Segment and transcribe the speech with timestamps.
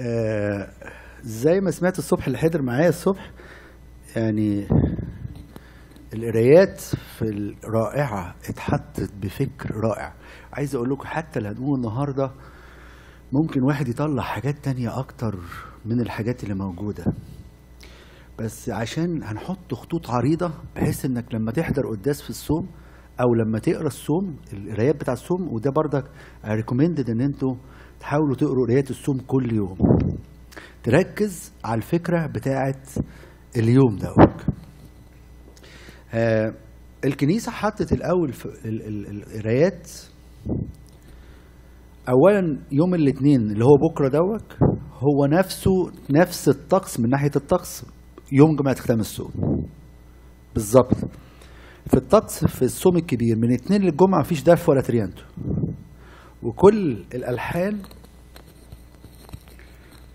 [0.00, 0.68] آه
[1.22, 3.30] زي ما سمعت الصبح اللي حضر معايا الصبح
[4.16, 4.66] يعني
[6.14, 7.22] القرايات في
[7.64, 10.12] الرائعة اتحطت بفكر رائع.
[10.52, 12.30] عايز أقول لكم حتى اللي هنقوله النهاردة
[13.32, 15.38] ممكن واحد يطلع حاجات تانية أكتر
[15.84, 17.04] من الحاجات اللي موجودة.
[18.38, 22.68] بس عشان هنحط خطوط عريضة بحيث إنك لما تحضر قداس في الصوم
[23.20, 26.04] أو لما تقرأ الصوم القرايات بتاع الصوم وده بردك
[26.44, 27.54] ريكومندد إن أنتوا
[28.00, 29.76] تحاولوا تقروا قرايات الصوم كل يوم.
[30.82, 32.88] تركز على الفكرة بتاعت
[33.56, 34.56] اليوم دوت
[36.14, 36.54] آه
[37.04, 38.32] الكنيسة حطت الأول
[38.64, 39.88] القرايات.
[42.08, 44.56] أولا يوم الاثنين اللي هو بكرة دوت
[44.92, 45.70] هو نفسه
[46.10, 47.86] نفس الطقس من ناحية الطقس
[48.32, 49.30] يوم جمعة ختام الصوم.
[50.54, 50.94] بالظبط.
[51.86, 55.22] في الطقس في الصوم الكبير من اثنين للجمعة مفيش دف ولا تريانتو.
[56.42, 57.78] وكل الألحان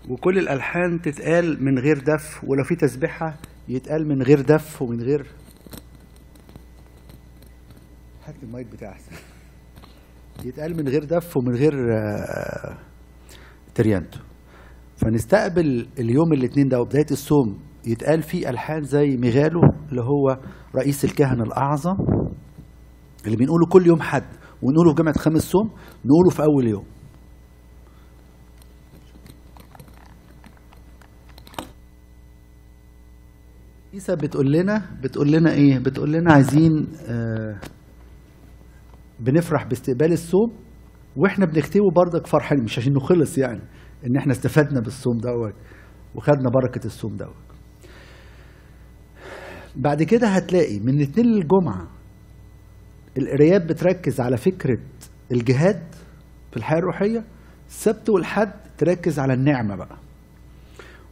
[0.08, 3.36] وكل الألحان تتقال من غير دف ولو في تسبيحة
[3.68, 5.26] يتقال من غير دف ومن غير
[8.24, 9.12] هات المايك احسن
[10.44, 12.78] يتقال من غير دف ومن غير آه،
[13.74, 14.18] تريانتو.
[14.96, 20.38] فنستقبل اليوم الاثنين ده وبداية الصوم يتقال فيه ألحان زي ميغالو اللي هو
[20.76, 21.96] رئيس الكهنه الأعظم
[23.26, 24.41] اللي بنقوله كل يوم حد.
[24.62, 25.70] ونقوله في جامعة خامس صوم
[26.04, 26.84] نقوله في أول يوم.
[33.94, 37.56] عيسى بتقول لنا بتقول لنا إيه؟ بتقول لنا عايزين آه
[39.20, 40.52] بنفرح باستقبال الصوم
[41.16, 43.60] وإحنا بنكتبه برضك فرحان مش عشان إنه خلص يعني
[44.06, 45.54] إن إحنا استفدنا بالصوم دوت
[46.14, 47.34] وخدنا بركة الصوم دوت.
[49.76, 51.88] بعد كده هتلاقي من الاثنين للجمعه
[53.18, 54.78] القرايات بتركز على فكرة
[55.32, 55.82] الجهاد
[56.50, 57.24] في الحياة الروحية
[57.68, 59.96] السبت والحد تركز على النعمة بقى.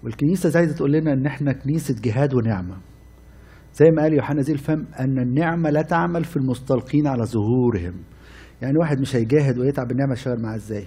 [0.05, 2.77] والكنيسة زي تقول لنا إن إحنا كنيسة جهاد ونعمة.
[3.75, 7.94] زي ما قال يوحنا ذي الفم أن النعمة لا تعمل في المستلقين على ظهورهم.
[8.62, 10.87] يعني واحد مش هيجاهد ويتعب النعمه يشتغل معاه إزاي؟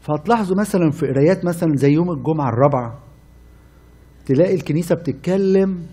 [0.00, 2.98] فهتلاحظوا مثلا في قرايات مثلا زي يوم الجمعة الرابعة
[4.26, 5.86] تلاقي الكنيسة بتتكلم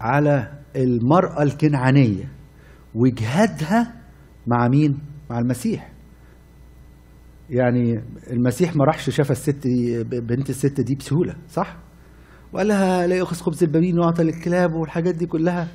[0.00, 2.39] على المرأة الكنعانية.
[2.94, 3.94] وجهادها
[4.46, 4.98] مع مين؟
[5.30, 5.92] مع المسيح.
[7.50, 11.76] يعني المسيح ما راحش شاف الست دي بنت الست دي بسهولة صح؟
[12.52, 15.68] وقال لها لا يأخذ خبز البنين ويعطى للكلاب والحاجات دي كلها.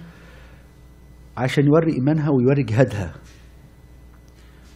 [1.37, 3.13] عشان يوري إيمانها ويوري جهادها.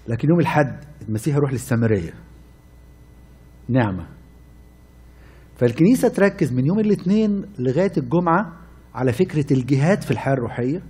[0.08, 2.14] لكن يوم الحد المسيح يروح للسامرية.
[3.70, 4.08] نعمة.
[5.56, 8.54] فالكنيسة تركز من يوم الاثنين لغاية الجمعة
[8.96, 10.82] على فكرة الجهاد في الحياة الروحية.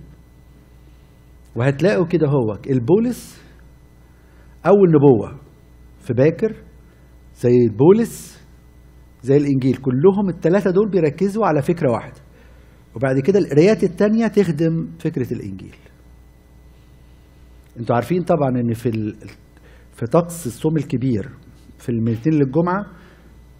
[1.56, 3.42] وهتلاقوا كده هو البولس
[4.66, 5.40] أول نبوة
[6.00, 6.56] في باكر
[7.36, 8.40] زي البولس
[9.22, 9.76] زي الإنجيل.
[9.76, 12.20] كلهم الثلاثه دول بيركزوا على فكرة واحدة.
[12.96, 15.74] وبعد كده القرايات التانية تخدم فكرة الإنجيل.
[17.78, 19.16] أنتوا عارفين طبعا إن في ال...
[19.92, 21.28] في طقس الصوم الكبير
[21.78, 22.86] في الميلتين للجمعة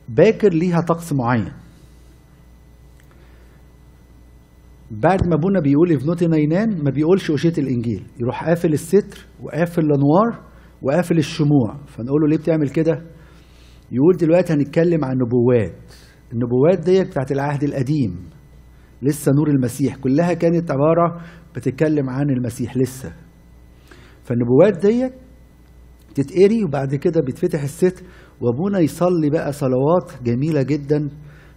[0.09, 1.53] باكر ليها طقس معين.
[4.91, 10.51] بعد ما ابونا بيقول ابنتي نينان ما بيقولش أشية الإنجيل يروح قافل الستر وقافل الأنوار
[10.83, 11.77] وقافل الشموع.
[11.87, 13.03] فنقول له ليه بتعمل كده؟
[13.93, 15.75] يقول دلوقتي هنتكلم عن نبوات
[16.33, 18.17] النبوات ديت بتاعت العهد القديم
[19.03, 19.97] لسه نور المسيح.
[19.97, 21.21] كلها كانت عبارة
[21.57, 23.13] بتتكلم عن المسيح لسه.
[24.25, 25.13] فالنبوات ديت
[26.15, 28.03] تتقري وبعد كده بيتفتح الستر
[28.41, 31.09] وأبونا يصلي بقى صلوات جميلة جدا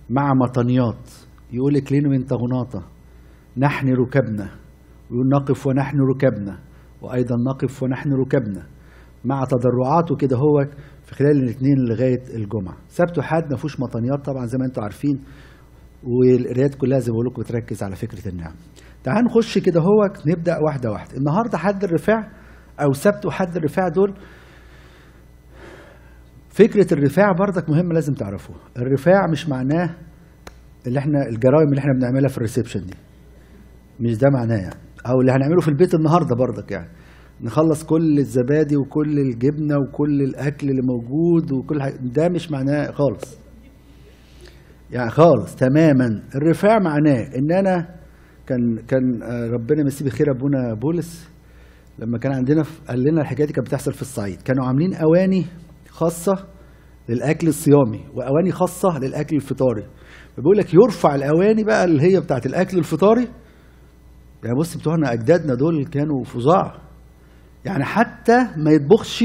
[0.10, 1.10] مع مطنيات
[1.54, 2.84] يقول كلين من تغناطة
[3.58, 4.50] نحن ركبنا.
[5.12, 6.60] ويقول نقف ونحن ركبنا.
[7.02, 8.64] وأيضا نقف ونحن ركبنا.
[9.26, 10.66] مع تضرعاته كده هو
[11.04, 12.78] في خلال الاثنين لغاية الجمعة.
[12.88, 15.22] سبت وحد ما فيهوش مطنيات طبعا زي ما أنتم عارفين.
[16.04, 18.54] والقرايات كلها زي ما بقول لكم بتركز على فكرة النعم.
[19.04, 21.18] تعال نخش كده هو نبدأ واحدة واحدة.
[21.18, 22.32] النهارده حد الرفاع
[22.80, 24.14] أو سبت وحد الرفاع دول
[26.50, 28.60] فكرة الرفاع برضك مهمة لازم تعرفوها.
[28.78, 29.96] الرفاع مش معناه
[30.88, 32.94] اللي إحنا الجرائم اللي إحنا بنعملها في الريسبشن دي.
[34.00, 34.76] مش ده معناه يعني.
[35.08, 36.90] أو اللي هنعمله في البيت النهارده برضك يعني.
[37.42, 41.96] نخلص كل الزبادي وكل الجبنة وكل الأكل اللي موجود وكل حاجة.
[42.02, 43.38] ده مش معناه خالص.
[44.92, 46.22] يعني خالص تماما.
[46.36, 47.88] الرفاع معناه إن أنا
[48.48, 51.30] كان كان آه، ربنا يمسيه بخير أبونا بولس
[52.00, 54.42] لما كان عندنا قال لنا الحكاية دي كانت بتحصل في الصعيد.
[54.42, 55.46] كانوا عاملين أواني
[55.90, 56.34] خاصة
[57.10, 59.84] للأكل الصيامي وأواني خاصة للأكل الفطاري.
[60.38, 63.28] فبيقول لك يرفع الأواني بقى اللي هي بتاعت الأكل الفطاري
[64.44, 66.76] يعني بص بتوعنا أجدادنا دول كانوا فظاع.
[67.66, 69.24] يعني حتى ما يطبخش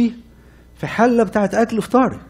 [0.74, 2.20] في حلة بتاعت أكل فطاري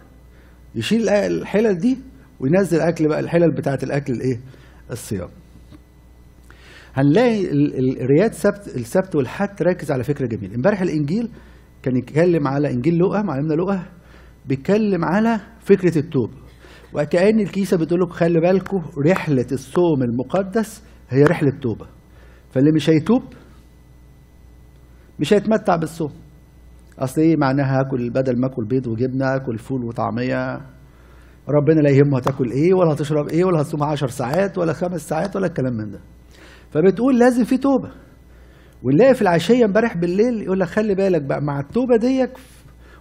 [0.74, 1.98] يشيل الحلل دي
[2.40, 4.40] وينزل أكل بقى الحلل بتاعه الأكل الايه
[4.90, 5.28] الصيام.
[6.94, 11.30] هنلاقي القرايات سبت السبت والحد تركز على فكرة جميله امبارح الإنجيل
[11.82, 13.82] كان يتكلم على إنجيل لوقا معلمنا لوقا
[14.46, 16.34] بيتكلم على فكرة التوبة.
[16.94, 21.86] وكأن الكيسة بتقول لكم خلي بالكم رحلة الصوم المقدس هي رحلة توبة.
[22.50, 23.22] فاللي مش هيتوب
[25.20, 26.12] مش هيتمتع بالصوم.
[26.98, 30.56] أصل إيه معناها هاكل بدل ما أكل بيض وجبنة أكل فول وطعمية.
[31.48, 35.36] ربنا لا يهمه هتاكل إيه ولا هتشرب إيه ولا هتصوم 10 ساعات ولا خمس ساعات
[35.36, 36.00] ولا الكلام من ده.
[36.70, 37.90] فبتقول لازم في توبة.
[38.82, 42.30] ونلاقي في العشية امبارح بالليل يقول لك خلي بالك بقى مع التوبة ديك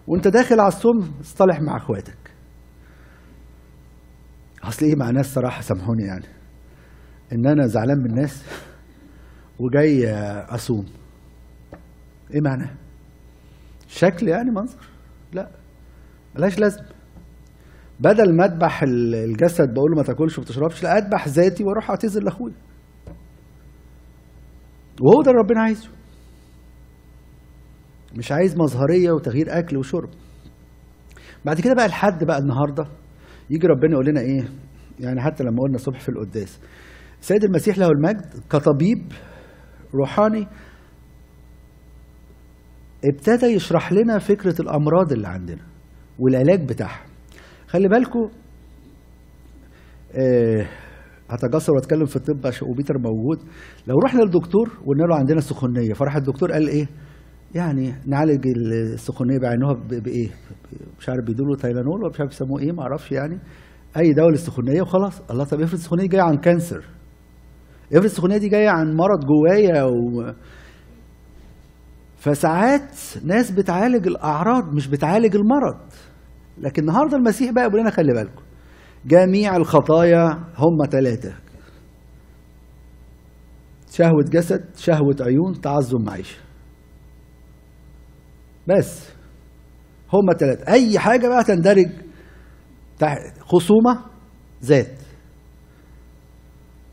[0.07, 2.17] وأنت داخل على الصوم اصطلح مع أخواتك.
[4.63, 6.25] أصل إيه مع ناس صراحة سامحوني يعني.
[7.33, 8.43] إن أنا زعلان من الناس.
[9.59, 10.11] وجاي
[10.49, 10.85] أصوم.
[12.33, 12.69] إيه معناه؟
[13.87, 14.89] شكل يعني منظر.
[15.33, 15.49] لا
[16.35, 16.85] ملهاش لازمة.
[17.99, 22.23] بدل ما أذبح الجسد بقول له ما تاكلش وما تشربش لا أذبح ذاتي وأروح اعتذر
[22.23, 22.53] لأخويا.
[25.01, 25.89] وهو ده اللي ربنا عايزه.
[28.15, 30.09] مش عايز مظهرية وتغيير أكل وشرب.
[31.45, 32.85] بعد كده بقى الحد بقى النهارده
[33.49, 34.49] يجي ربنا يقول لنا إيه؟
[34.99, 36.59] يعني حتى لما قلنا الصبح في القداس.
[37.21, 39.11] سيد المسيح له المجد كطبيب
[39.95, 40.47] روحاني
[43.05, 45.61] ابتدى يشرح لنا فكرة الأمراض اللي عندنا
[46.19, 47.05] والعلاج بتاعها.
[47.67, 48.29] خلي بالكم
[50.15, 50.67] آه
[51.29, 53.39] هتجسر وأتكلم في الطب عشان وبيتر موجود.
[53.87, 56.87] لو رحنا للدكتور وقلنا له عندنا سخونيه فراح الدكتور قال إيه؟
[57.55, 60.29] يعني نعالج السخونية بعينوها بايه
[60.99, 63.39] مش عارف بيدوا له تايلانول ولا مش عارف يسموه إيه ما أعرفش يعني.
[63.97, 65.21] أي دواء للسخونية وخلاص.
[65.31, 66.85] الله طب افرض السخونية جاية عن كانسر.
[67.91, 70.33] افرض السخونية دي جاية عن مرض جوايا و...
[72.17, 75.77] فساعات ناس بتعالج الأعراض مش بتعالج المرض.
[76.57, 78.41] لكن النهارده المسيح بقى يقول لنا خلي بالكم
[79.05, 80.25] جميع الخطايا
[80.57, 81.33] هم ثلاثة
[83.91, 86.37] شهوة جسد شهوة عيون تعظم معيشة.
[88.67, 89.09] بس
[90.13, 91.89] هم ثلاثة أي حاجة بقى تندرج
[92.99, 93.99] تحت خصومة
[94.63, 95.06] ذات.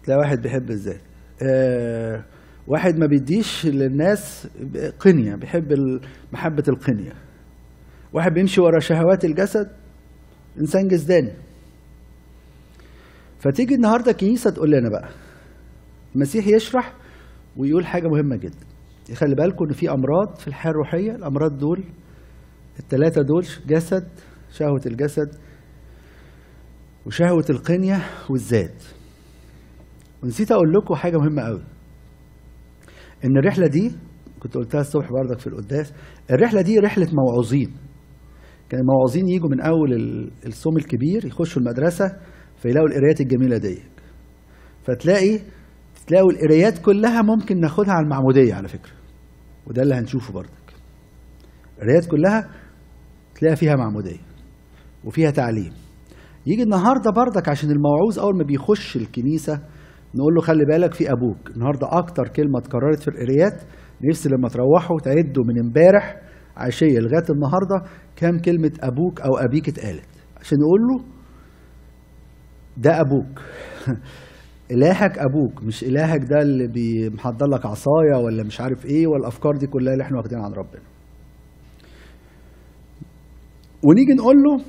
[0.04, 1.00] تلاقي واحد بيحب الذات.
[1.42, 2.24] آه
[2.66, 4.48] واحد ما بيديش للناس
[4.98, 5.72] قنية بيحب
[6.32, 7.12] محبة القنية.
[8.12, 9.70] واحد بيمشي ورا شهوات الجسد
[10.60, 11.32] إنسان جسداني.
[13.38, 15.08] فتيجي النهارده الكنيسة تقول لنا بقى
[16.14, 16.94] المسيح يشرح
[17.56, 18.66] ويقول حاجة مهمة جدا.
[19.10, 21.84] يخلي بالكم إن في أمراض في الحياة الروحية الأمراض دول
[22.78, 24.08] الثلاثة دول جسد
[24.52, 25.28] شهوة الجسد
[27.06, 28.82] وشهوة القنية والذات.
[30.24, 31.62] ونسيت أقول لكم حاجة مهمة قوي.
[33.24, 33.92] إن الرحلة دي
[34.40, 35.92] كنت قلتها الصبح بردك في القداس
[36.30, 37.70] الرحلة دي رحلة موعوظين
[38.68, 39.92] كان الموعوظين يجوا من أول
[40.46, 42.16] الصوم الكبير يخشوا المدرسة
[42.56, 43.78] فيلاقوا القرايات الجميلة دي.
[44.82, 45.40] فتلاقي
[46.06, 48.92] تلاقوا القرايات كلها ممكن ناخدها على المعمودية على فكرة.
[49.66, 50.74] وده اللي هنشوفه بردك
[51.78, 52.50] القرايات كلها
[53.34, 54.20] تلاقي فيها معمودية
[55.04, 55.72] وفيها تعليم.
[56.46, 59.60] يجي النهارده بردك عشان الموعوظ أول ما بيخش الكنيسة
[60.14, 61.50] نقول له خلي بالك في أبوك.
[61.56, 63.62] النهارده أكتر كلمة اتكررت في القرايات
[64.10, 66.20] نفسي لما تروحوا تعدوا من امبارح
[66.56, 67.82] عشية لغاية النهارده
[68.16, 70.08] كام كلمة أبوك أو أبيك اتقالت.
[70.40, 71.04] عشان نقول له
[72.76, 73.40] ده أبوك.
[74.70, 79.66] إلهك أبوك مش إلهك ده اللي بيمحضر لك عصاية ولا مش عارف إيه والأفكار دي
[79.66, 80.82] كلها اللي إحنا واخدين عن ربنا.
[83.82, 84.64] ونيجي نقول له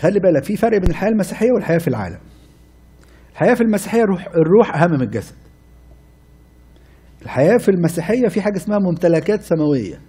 [0.00, 2.29] خلي بالك في فرق بين الحياة المسيحية والحياة في العالم.
[3.40, 5.34] الحياة في المسيحية الروح, الروح أهم من الجسد.
[7.22, 10.00] الحياة في المسيحية في حاجة اسمها ممتلكات سماوية.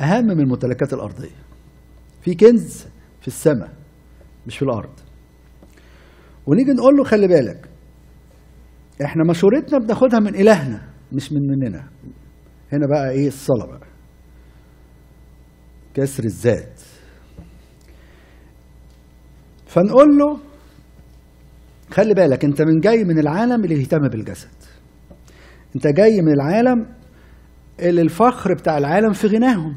[0.00, 1.36] أهم من الممتلكات الأرضية.
[2.22, 2.86] في كنز
[3.20, 3.72] في السماء
[4.46, 4.90] مش في الأرض.
[6.46, 7.68] ونيجي نقول له خلي بالك
[9.04, 11.88] إحنا مشورتنا بناخدها من إلهنا مش من مننا.
[12.72, 13.86] هنا بقى إيه؟ الصلاة بقى.
[15.94, 16.80] كسر الذات.
[19.66, 20.45] فنقول له
[21.90, 24.48] خلي بالك انت من جاي من العالم اللي يهتم بالجسد.
[25.76, 26.86] انت جاي من العالم
[27.80, 29.76] اللي الفخر بتاع العالم في غناهم.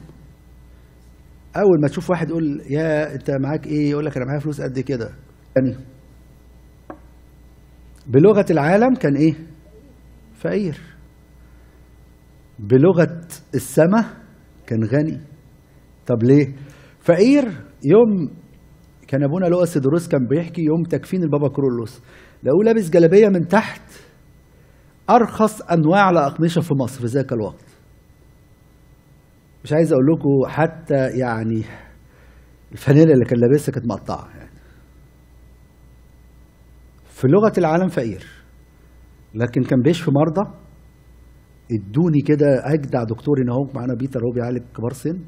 [1.55, 4.79] أول ما تشوف واحد يقول يا أنت معاك إيه؟ يقول لك أنا معايا فلوس قد
[4.79, 5.09] كده.
[5.57, 5.77] يعني
[8.07, 9.33] بلغة العالم كان إيه؟
[10.35, 10.77] فقير.
[12.59, 13.21] بلغة
[13.55, 14.05] السماء
[14.67, 15.21] كان غني.
[16.07, 16.55] طب ليه؟
[16.99, 17.43] فقير
[17.83, 18.29] يوم
[19.09, 22.01] كان أبونا لؤس دروس كان بيحكي يوم تكفين البابا كرولوس.
[22.43, 23.81] لقوه لابس جلابية من تحت
[25.09, 27.65] أرخص أنواع الأقمشة في مصر في ذاك الوقت.
[29.63, 31.63] مش عايز أقول لكم حتى يعني
[32.71, 34.27] الفانيلا اللي كان لابسها كانت مقطعة
[37.05, 38.25] في لغة العالم فقير
[39.35, 40.51] لكن كان بيشفي مرضى.
[41.71, 45.19] ادوني كده أجدع دكتور هنا أهو معانا بيتر هو بيعالج كبار سن.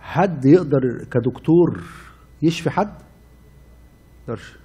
[0.00, 0.80] حد يقدر
[1.10, 1.82] كدكتور
[2.42, 2.94] يشفي حد
[4.22, 4.58] يقدرش.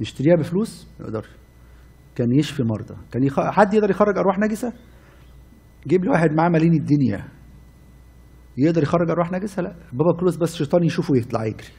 [0.00, 1.28] يشتريها بفلوس ما يقدرش.
[2.14, 2.94] كان يشفي مرضى.
[3.12, 3.40] كان يخ...
[3.40, 4.72] حد يقدر يخرج أرواح نجسة؟
[5.86, 7.24] جيب لي واحد معاه مالين الدنيا.
[8.56, 9.74] يقدر يخرج أرواح نجسة؟ لا.
[9.92, 11.72] بابا كرولوس بس شيطان يشوفه يطلع يجري.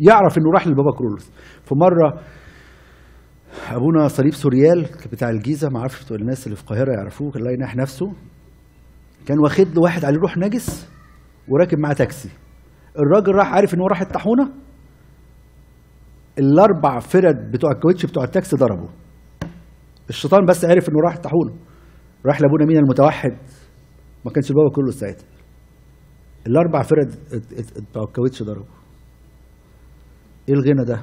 [0.00, 1.30] يعرف إنه راح لبابا كرولوس.
[1.64, 2.20] فمره
[3.70, 8.12] أبونا صليب سوريال بتاع الجيزة ما أعرفش الناس اللي في القاهرة يعرفوه الله ينح نفسه
[9.26, 10.88] كان واخد له واحد عليه روح نجس
[11.48, 12.30] وراكب معاه تاكسي.
[12.98, 14.50] الراجل راح عارف إن هو راح الطاحونة؟
[16.38, 18.88] الأربع فرد بتوع الكاوتش بتوع التاكسي ضربوا
[20.08, 21.52] الشيطان بس عرف إنه راح الطاحونة.
[22.26, 23.30] راح لأبونا مين المتوحد.
[24.24, 25.26] ما كانش بابا كله ساعتها.
[26.46, 27.14] الأربع فرد
[27.90, 28.74] بتوع الكاوتش ضربوا
[30.48, 31.00] إيه الغنى ده؟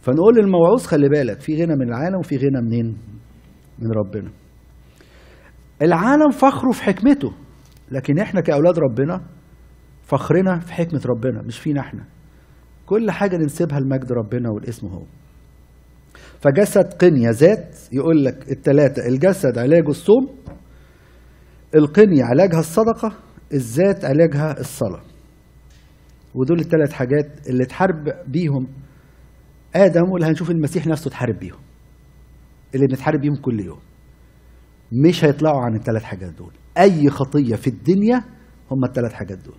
[0.00, 2.96] فنقول للموعوظ خلي بالك في غنى من العالم وفي غنى منين؟
[3.78, 4.30] من ربنا.
[5.82, 7.32] العالم فخره في حكمته
[7.90, 9.20] لكن إحنا كأولاد ربنا
[10.06, 12.04] فخرنا في حكمة ربنا مش فينا إحنا.
[12.86, 15.02] كل حاجة ننسبها لمجد ربنا والاسم هو.
[16.40, 20.28] فجسد قنية ذات يقول لك التلاتة الجسد علاجه الصوم
[21.74, 23.12] القنية علاجها الصدقة
[23.52, 25.02] الذات علاجها الصلاة.
[26.34, 28.66] ودول الثلاث حاجات اللي تحارب بيهم
[29.74, 31.58] آدم واللي هنشوف المسيح نفسه تحارب بيهم.
[32.74, 33.78] اللي بنتحارب بيهم كل يوم.
[34.92, 36.52] مش هيطلعوا عن الثلاث حاجات دول.
[36.78, 38.24] أي خطية في الدنيا
[38.70, 39.56] هم الثلاث حاجات دول.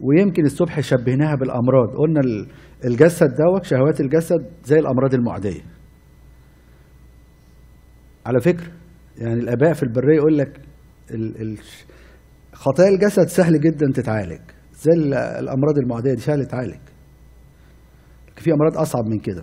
[0.00, 1.88] ويمكن الصبح شبهناها بالأمراض.
[1.96, 2.20] قلنا
[2.84, 5.60] الجسد دوت شهوات الجسد زي الأمراض المعدية.
[8.26, 8.66] على فكرة
[9.18, 10.60] يعني الآباء في البرية يقول لك
[12.52, 14.40] خطايا الجسد سهل جدا تتعالج.
[14.74, 16.80] زي ال- الأمراض المعدية دي سهل تتعالج.
[18.36, 19.42] في أمراض أصعب من كده.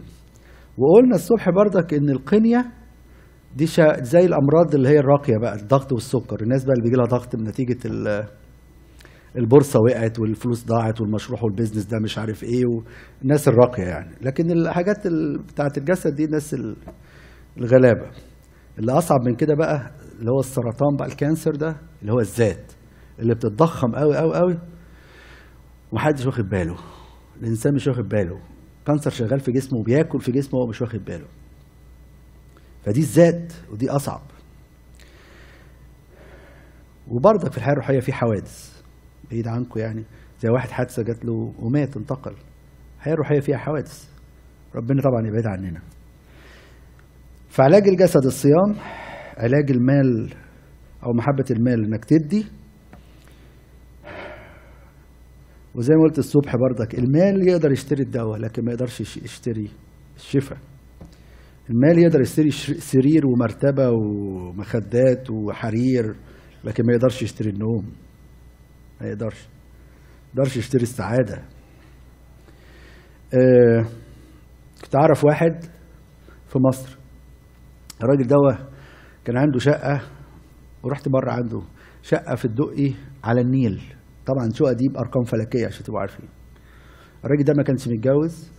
[0.77, 2.65] وقلنا الصبح برضك إن القنية
[3.55, 3.65] دي
[4.01, 6.41] زي الأمراض اللي هي الراقية بقى الضغط والسكر.
[6.41, 7.77] الناس بقى اللي بيجي لها ضغط من نتيجه
[9.37, 14.15] البورصة وقعت والفلوس ضاعت والمشروع وال business ده مش عارف إيه والناس الراقية يعني.
[14.21, 16.75] لكن الحاجات ال- بتاعت الجسد دي الناس ال-
[17.57, 18.11] الغلابة.
[18.79, 22.71] اللي أصعب من كده بقى اللي هو السرطان بقى ال cancer ده اللي هو الذات
[23.19, 24.57] اللي بتتضخم قوي قوي قوي
[25.91, 26.75] ومحدش واخد باله.
[27.41, 28.39] الإنسان مش واخد باله.
[28.87, 31.25] كانسر شغال في جسمه وبياكل في جسمه وهو مش واخد باله.
[32.85, 34.21] فدي الذات ودي أصعب.
[37.07, 38.72] وبرضك في الحياة الروحية في حوادث.
[39.33, 40.03] بعيد عنكم يعني.
[40.39, 42.33] زي واحد حادثة جات له ومات انتقل.
[42.97, 44.09] الحياة الروحيه فيها حوادث.
[44.75, 45.81] ربنا طبعا يبعد عننا.
[47.49, 48.75] فعلاج الجسد الصيام
[49.37, 50.33] علاج المال
[51.05, 52.45] أو محبة المال إنك تدي.
[55.75, 59.69] وزي ما قلت الصبح برضك المال يقدر يشتري الدواء لكن ما يقدرش يش- يشتري
[60.15, 60.57] الشفاء.
[61.69, 66.15] المال يقدر يشتري سرير ومرتبة ومخدات وحرير
[66.63, 67.85] لكن ما يقدرش يشتري النوم.
[69.03, 71.41] ما يقدرش ما يقدرش يشتري السعادة.
[73.33, 73.85] آه
[74.83, 75.63] كنت أعرف واحد
[76.47, 76.97] في مصر.
[78.03, 78.37] الراجل ده
[79.25, 80.01] كان عنده شقة
[80.83, 81.61] ورحت مرة عنده
[82.01, 82.93] شقة في الدقي
[83.23, 83.83] على النيل.
[84.25, 86.29] طبعا الشقة دي بأرقام فلكية عشان تبقوا عارفين.
[87.25, 88.51] الراجل ده ما كانش متجوز.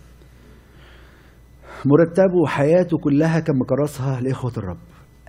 [1.85, 4.79] مرتبه وحياته كلها كان مكرسها لإخوة الرب.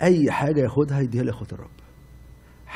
[0.01, 1.86] أي حاجة ياخدها يديها لإخوة الرب.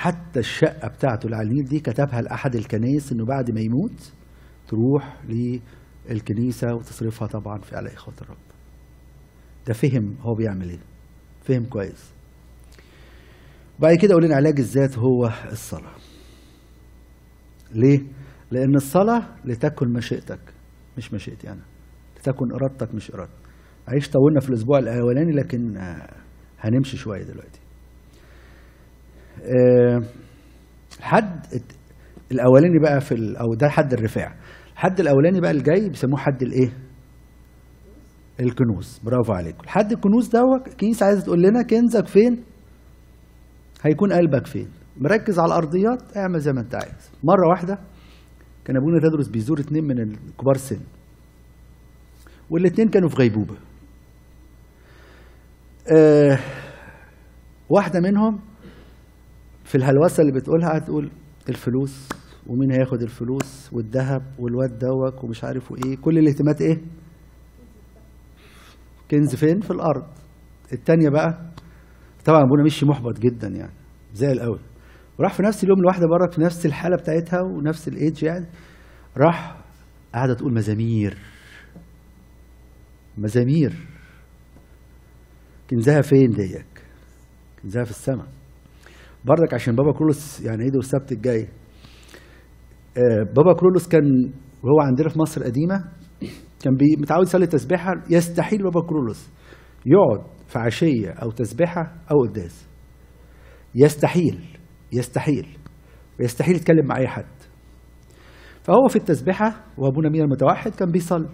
[0.01, 4.13] حتى الشقة بتاعته النيل دي كتبها لأحد الكنايس إنه بعد ما يموت
[4.67, 5.17] تروح
[6.09, 8.37] للكنيسة وتصرفها طبعا في على إخوة الرب.
[9.67, 10.79] ده فهم هو بيعمل إيه.
[11.41, 12.13] فهم كويس.
[13.79, 15.95] وبعد كده قلنا علاج الذات هو الصلاة.
[17.73, 17.99] ليه؟
[18.51, 20.39] لأن الصلاة لتكن مشيئتك
[20.97, 21.63] مش مشيئتي أنا.
[22.19, 23.41] لتكن إرادتك مش إرادتي.
[23.87, 26.13] عيش طولنا في الأسبوع الأولاني لكن آه،
[26.59, 27.59] هنمشي شوية دلوقتي.
[30.99, 31.75] الحد الت-
[32.31, 34.35] الأولاني بقى في أو ده حد الرفاع.
[34.73, 36.73] الحد الأولاني بقى الجاي بيسموه حد الإيه؟
[38.39, 38.99] الكنوز.
[39.03, 39.63] برافو عليكم.
[39.63, 42.43] الحد الكنوز دوت الكنيسة عايزة تقول لنا كنزك فين؟
[43.83, 44.67] هيكون قلبك فين.
[44.97, 47.11] مركز على الأرضيات اعمل زي ما انت عايز.
[47.23, 47.79] مرة واحدة
[48.65, 50.79] كان أبونا تدرس بيزور اتنين من الكبار سن.
[52.49, 53.55] والاتنين كانوا في غيبوبة.
[55.97, 56.39] آه
[57.69, 58.39] واحدة منهم
[59.71, 61.11] في الهلوسة اللي بتقولها هتقول
[61.49, 62.09] الفلوس
[62.47, 66.81] ومين هياخد الفلوس والذهب والواد دوك ومش عارف إيه كل الاهتمامات إيه؟
[69.11, 70.03] كنز فين؟ في الأرض.
[70.73, 71.51] التانية بقى
[72.25, 73.73] طبعا أبونا مشي محبط جدا يعني
[74.13, 74.59] زعل قوي
[75.19, 78.45] وراح في نفس اليوم الواحده برك في نفس الحالة بتاعتها ونفس الإيدج يعني
[79.17, 79.57] راح
[80.13, 81.17] قاعدة تقول مزامير.
[83.17, 83.73] مزامير.
[85.69, 86.83] كنزها فين ديك؟
[87.63, 88.40] كنزها في السماء.
[89.25, 91.47] برضك عشان بابا كرولوس يعني عيده السبت الجاي.
[92.97, 94.31] آه، بابا كرولوس كان
[94.63, 95.83] وهو عندنا في مصر القديمة
[96.63, 99.29] كان متعود يصلي تسبيحة يستحيل بابا كرولوس
[99.85, 102.67] يقعد في عشية أو تسبيحة أو قداس.
[103.75, 104.39] يستحيل
[104.93, 105.47] يستحيل
[106.19, 107.25] ويستحيل يتكلم مع أي حد.
[108.63, 111.29] فهو في التسبيحة وأبونا مين المتوحد كان بيصلي.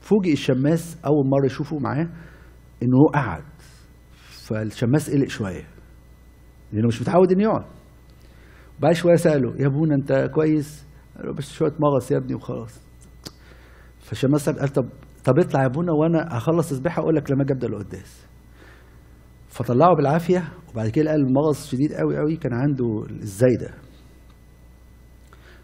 [0.00, 2.08] فوجئ الشماس أول مرة يشوفه معاه
[2.82, 3.44] إنه قعد
[4.46, 5.77] فالشماس قلق شوية.
[6.72, 7.64] لأنه مش متعود إنه يقعد.
[8.80, 10.86] بعد شوية سأله يا أبونا أنت كويس؟
[11.38, 12.80] بس شوية مغص يا ابني وخلاص.
[14.00, 14.88] فالشماس قال طب
[15.24, 18.26] طب اطلع يا أبونا وأنا هخلص تسبيحه أقول لك لما أجي أبدأ القداس.
[19.48, 23.70] فطلعه بالعافية وبعد كده قال المغص شديد قوي قوي كان عنده الزايدة.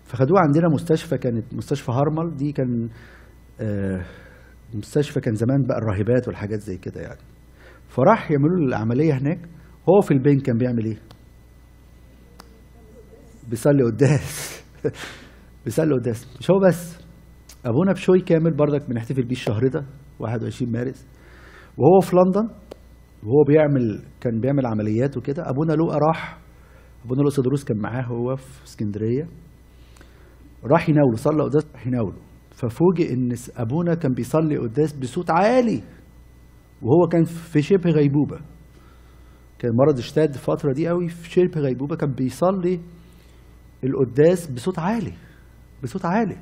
[0.05, 2.89] فخدوه عندنا مستشفى كانت مستشفى هرمل دي كان
[3.61, 4.05] آه،
[4.75, 7.21] مستشفى كان زمان بقى الراهبات والحاجات زي كده يعني.
[7.89, 9.39] فراح يعملوا له العملية هناك.
[9.89, 10.99] هو في البنك كان بيعمل إيه؟
[13.51, 14.63] بيصلي قداس.
[15.65, 16.37] بيصلي قداس.
[16.41, 16.99] مش هو بس.
[17.65, 19.85] أبونا بشوي كامل برضك بنحتفل بيه الشهر ده
[20.21, 21.07] 21 مارس.
[21.79, 22.49] وهو في لندن
[23.23, 25.51] وهو بيعمل كان بيعمل عمليات وكده.
[25.51, 26.39] أبونا لوقا راح
[27.05, 29.29] أبونا لوقا دروس كان معاه هو في اسكندرية.
[30.65, 32.19] راح يناوله صلى قداس راح يناوله.
[32.51, 35.83] ففوجئ إن أبونا كان بيصلي قداس بصوت عالي.
[36.83, 38.54] وهو كان في شبه غيبوبة.
[39.65, 42.81] كان مرض اشتد الفترة دي قوي في شبه غيبوبة كان بيصلي
[43.85, 45.13] القداس بصوت عالي
[45.83, 46.37] بصوت عالي.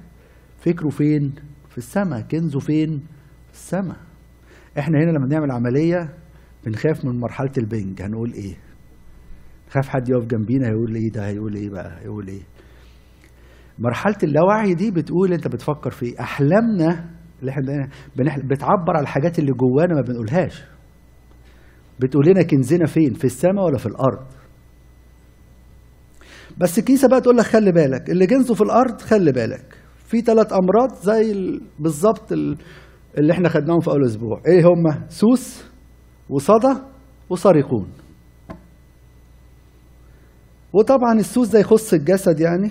[0.58, 1.34] فكره فين؟
[1.68, 2.98] في السماء كنزه فين؟
[3.46, 3.96] في السماء.
[4.78, 6.14] إحنا هنا لما بنعمل عملية
[6.66, 8.02] بنخاف من مرحلة البنج.
[8.02, 8.54] هنقول إيه؟
[9.70, 12.42] خاف حد يقف جنبينا هيقول إيه ده؟ هيقول إيه بقى؟ هيقول إيه؟
[13.78, 17.10] مرحلة اللاوعي دي بتقول انت بتفكر في إيه؟ أحلامنا
[17.40, 20.64] اللي إحنا بنحلم بتعبر على الحاجات اللي جوانا ما بنقولهاش.
[22.02, 24.26] بتقول لنا كنزنا فين؟ في السماء ولا في الأرض؟
[26.58, 29.64] بس الكنيسة بقى تقول لك خلي بالك اللي كنزه في الأرض خلي بالك.
[30.06, 32.56] في ثلاث أمراض زي ال- بالظبط ال-
[33.18, 34.42] اللي إحنا خدناهم في أول أسبوع.
[34.46, 35.64] إيه هم؟ سوس
[36.30, 36.74] وصدى
[37.30, 37.88] وسرقون
[40.72, 42.70] وطبعا السوس ده يخص الجسد يعني.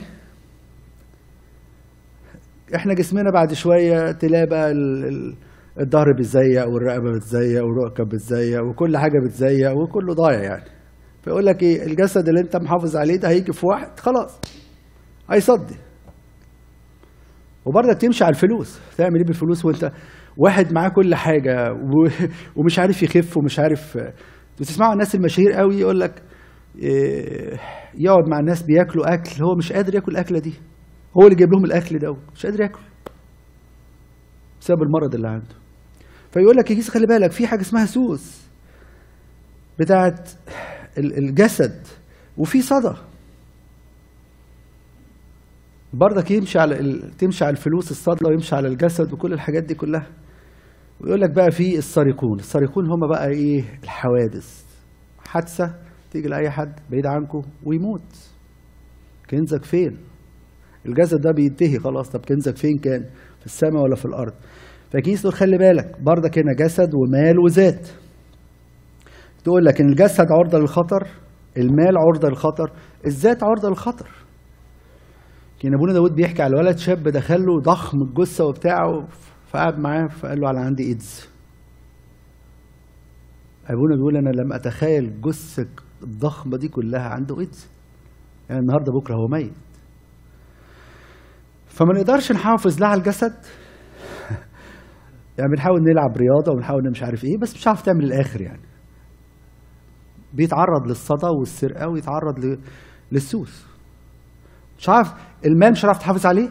[2.76, 4.72] إحنا جسمنا بعد شوية تلاقي بقى
[5.80, 10.64] الظهر بيتزيق والرقبة بتزيق والركب بتزيق وكل حاجة بتزيق وكله ضايع يعني.
[11.24, 14.40] فيقول لك إيه الجسد اللي أنت محافظ عليه ده هيجي في واحد خلاص
[15.32, 15.76] هيصدي.
[17.66, 19.92] وبرضك تمشي على الفلوس تعمل إيه بالفلوس وأنت
[20.38, 23.98] واحد معاه كل حاجة و- ومش عارف يخف ومش عارف
[24.60, 26.22] بتسمعوا الناس المشاهير قوي يقول لك
[26.80, 27.60] إيه،
[27.98, 30.54] يقعد مع الناس بياكلوا أكل هو مش قادر ياكل الأكلة دي
[31.18, 32.80] هو اللي جايب لهم الأكل ده مش قادر ياكل
[34.62, 35.61] بسبب المرض اللي عنده.
[36.34, 38.42] فيقول لك يا جيس خلي بالك في حاجة اسمها سوس
[39.80, 40.30] بتاعت
[40.98, 41.88] ال- الجسد
[42.38, 42.96] وفي صدى.
[45.94, 47.12] برضك يمشي على ال...
[47.18, 50.08] تمشي على الفلوس الصدى ويمشي على الجسد وكل الحاجات دي كلها.
[51.02, 54.64] ويقول لك بقى في السارقون السارقون هم بقى إيه؟ الحوادث.
[55.28, 55.76] حادثة
[56.12, 58.16] تيجي لأي حد بعيد عنكم ويموت.
[59.30, 59.98] كنزك فين؟
[60.86, 62.10] الجسد ده بينتهي خلاص.
[62.10, 63.02] طب كنزك فين كان؟
[63.40, 64.34] في السماء ولا في الأرض؟
[64.94, 67.88] فكيس تقول خلي بالك برضك هنا جسد ومال وذات.
[69.44, 71.08] تقول لك إن الجسد عرضة للخطر
[71.58, 72.72] المال عرضة للخطر
[73.06, 74.10] الذات عرضة للخطر.
[75.60, 79.08] كان أبونا داود بيحكي على ولد شاب دخل له ضخم الجثة وبتاعه
[79.48, 81.30] فقعد معاه فقال له أنا عندي إيدز.
[83.66, 85.68] أبونا بيقول أنا لم أتخيل الجثه
[86.04, 87.70] الضخمة دي كلها عنده إيدز.
[88.50, 89.54] يعني النهارده بكرة هو ميت.
[91.68, 93.34] فما نقدرش نحافظ لا على الجسد
[95.42, 98.62] يعني بنحاول نلعب رياضة وبنحاول مش عارف إيه بس مش عارف تعمل الآخر يعني.
[100.34, 102.60] بيتعرض للصدى والسرقة ويتعرض ل...
[103.12, 103.68] للسوس.
[104.78, 105.14] مش عارف
[105.46, 106.50] المال مش هتعرف تحافظ عليه؟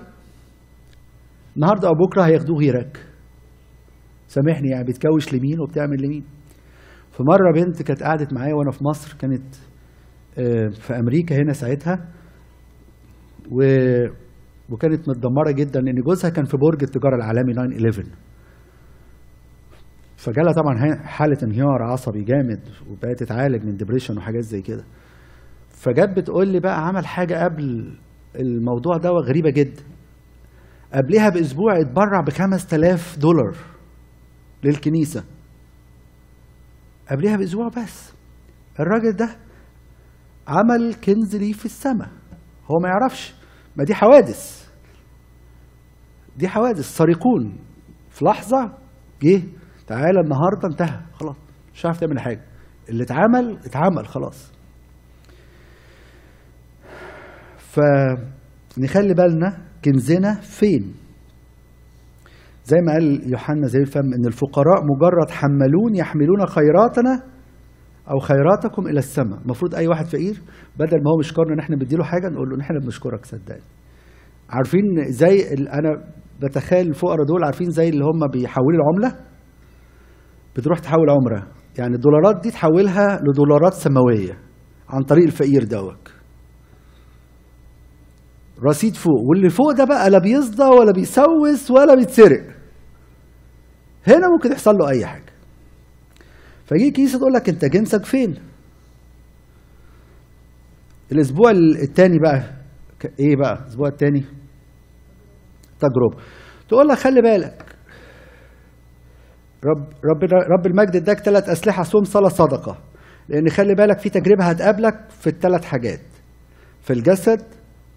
[1.57, 3.07] النهارده أو بكرة هياخدوه غيرك
[4.29, 6.25] سامحني يعني بتكوش لمين وبتعمل لمين.
[7.13, 9.55] في مرة بنت كانت قعدت معايا وأنا في مصر كانت
[10.39, 12.09] آه، في أمريكا هنا ساعتها.
[13.53, 13.63] و
[14.71, 18.30] وكانت متدمرة جدا لأن جوزها كان في برج التجارة العالمي 9 11
[20.21, 24.85] فجالها طبعا حالة انهيار عصبي جامد وبقت تتعالج من ديبريشن وحاجات زي كده.
[25.69, 27.97] فجت بتقول لي بقى عمل حاجة قبل
[28.37, 29.83] الموضوع ده غريبة جدا.
[30.95, 33.57] قبلها بأسبوع اتبرع ب 5000 دولار
[34.65, 35.25] للكنيسة.
[37.11, 38.13] قبلها بأسبوع بس.
[38.81, 39.37] الراجل ده
[40.49, 42.09] عمل كنز ليه في السماء.
[42.71, 43.35] هو ما يعرفش.
[43.77, 44.71] ما دي حوادث.
[46.37, 46.85] دي حوادث.
[46.97, 47.59] سارقون
[48.11, 48.73] في لحظة
[49.23, 49.43] جه
[49.91, 51.01] تعالى النهارده انتهى.
[51.13, 51.37] خلاص
[51.75, 52.41] مش هتعرف تعمل حاجة.
[52.89, 54.53] اللي اتعمل اتعمل خلاص.
[57.59, 60.95] فنخلي بالنا كنزنا فين؟
[62.65, 67.23] زي ما قال يوحنا زي الفم إن الفقراء مجرد حملون يحملون خيراتنا
[68.11, 69.39] أو خيراتكم إلى السماء.
[69.41, 70.43] المفروض أي واحد فقير
[70.79, 73.63] بدل ما هو مشكرنا إن إحنا بنديله حاجة نقول له إن إحنا بنشكرك صدقني.
[74.51, 76.05] عارفين زي أنا
[76.43, 79.30] بتخيل الفقراء دول عارفين زي اللي هم بيحولوا العملة؟
[80.57, 81.47] بتروح تحول عمرة.
[81.79, 84.39] يعني الدولارات دي تحولها لدولارات سماوية
[84.89, 86.09] عن طريق الفقير دوت.
[88.65, 89.21] رصيد فوق.
[89.29, 92.43] واللي فوق ده بقى لا بيصدى ولا بيسوس ولا بيتسرق.
[94.07, 95.33] هنا ممكن يحصل له أي حاجة.
[96.67, 98.35] فيجي كيسه تقول لك أنت جنسك فين؟
[101.13, 102.43] الأسبوع الثاني بقى.
[103.19, 104.25] إيه بقى؟ الأسبوع الثاني
[105.81, 106.23] تجربة.
[106.69, 107.70] تقول لك خلي بالك.
[109.65, 112.79] رب ربنا رب المجد اداك ثلاث أسلحة صوم صلاة صدقة.
[113.29, 116.01] لأن خلي بالك في تجربة هتقابلك في الثلاث حاجات.
[116.83, 117.43] في الجسد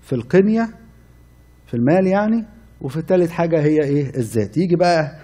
[0.01, 0.69] في القنية
[1.67, 2.45] في المال يعني
[2.81, 4.57] وفي الثالث حاجة هي إيه؟ الذات.
[4.57, 5.19] يجي بقى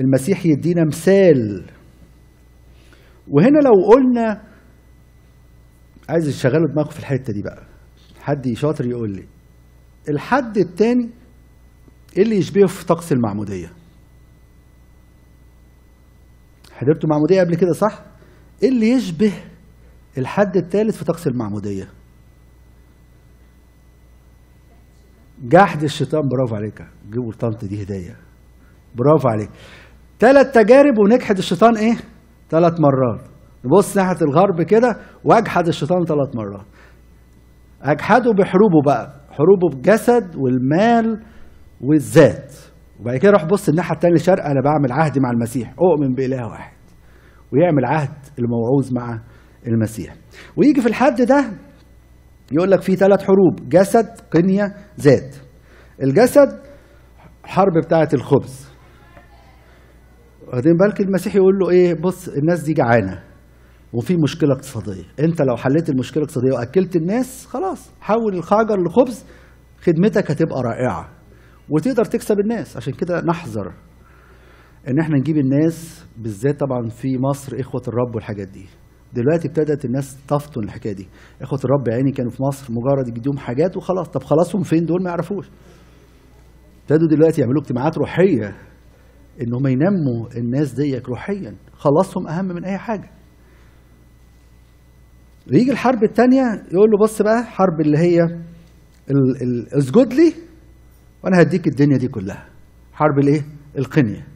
[0.00, 1.64] المسيح يدينا مثال.
[3.28, 4.42] وهنا لو قلنا
[6.08, 7.62] عايز يشغلوا دماغه في الحتة دي بقى.
[8.20, 9.24] حد شاطر يقول لي
[10.08, 11.10] الحد التاني
[12.16, 13.70] إيه اللي يشبهه في طقس المعمودية.
[16.78, 18.02] حضرتوا معموديه قبل كده صح؟
[18.62, 19.32] إيه اللي يشبه
[20.18, 21.88] الحد الثالث في طقس المعمودية؟
[25.42, 26.82] جحد الشيطان برافو عليك.
[27.10, 28.16] جيبوا الطنط دي هديه
[28.94, 29.50] برافو عليك.
[30.18, 31.96] ثلاث تجارب ونجحد الشيطان إيه؟
[32.50, 33.20] ثلاث مرات.
[33.64, 36.66] نبص ناحية الغرب كده واجحد الشيطان ثلاث مرات.
[37.82, 39.20] أجحده بحروبه بقى.
[39.30, 41.24] حروبه بالجسد والمال
[41.80, 42.52] والذات.
[43.00, 45.74] وبعد كده أروح بص الناحية الثانية الشرق أنا بعمل عهد مع المسيح.
[45.80, 46.76] أؤمن بإله واحد.
[47.52, 49.20] ويعمل عهد الموعوظ مع
[49.66, 50.14] المسيح.
[50.56, 51.44] ويجي في الحد ده
[52.52, 55.36] يقول لك في ثلاث حروب جسد قنية ذات.
[56.02, 56.60] الجسد
[57.44, 58.68] الحرب بتاعة الخبز.
[60.46, 63.22] واخدين بالك المسيح يقول له إيه بص الناس دي جعانة
[63.92, 65.04] وفي مشكلة اقتصادية.
[65.20, 69.24] أنت لو حليت المشكلة الاقتصادية وأكلت الناس خلاص حول الخاجر لخبز
[69.80, 71.17] خدمتك هتبقى رائعة.
[71.70, 72.76] وتقدر تكسب الناس.
[72.76, 73.72] عشان كده نحذر
[74.88, 78.66] إن إحنا نجيب الناس بالذات طبعا في مصر إخوة الرب والحاجات دي.
[79.14, 81.08] دلوقتي ابتدت الناس تفطن الحكاية دي.
[81.42, 84.08] إخوة الرب يعني كانوا في مصر مجرد يديهم حاجات وخلاص.
[84.08, 85.50] طب خلاصهم فين دول؟ ما يعرفوش.
[86.82, 88.56] ابتدوا دلوقتي يعملوا اجتماعات روحية
[89.42, 91.54] إن هم ينموا الناس ديك روحيا.
[91.72, 93.10] خلاصهم أهم من أي حاجة.
[95.52, 98.24] ويجي الحرب الثانية يقول له بص بقى حرب اللي هي
[99.78, 100.32] اسجد لي
[101.24, 102.46] وأنا هديك الدنيا دي كلها.
[102.92, 103.42] حرب الايه؟
[103.78, 104.26] القنية.